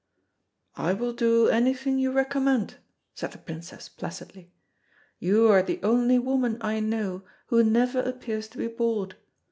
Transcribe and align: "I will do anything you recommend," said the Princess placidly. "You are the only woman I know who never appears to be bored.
"I 0.77 0.93
will 0.93 1.13
do 1.13 1.47
anything 1.49 1.99
you 1.99 2.11
recommend," 2.11 2.77
said 3.13 3.33
the 3.33 3.37
Princess 3.37 3.87
placidly. 3.87 4.51
"You 5.19 5.47
are 5.51 5.61
the 5.61 5.79
only 5.83 6.17
woman 6.17 6.57
I 6.59 6.79
know 6.79 7.21
who 7.49 7.63
never 7.63 7.99
appears 7.99 8.47
to 8.47 8.57
be 8.57 8.65
bored. 8.67 9.15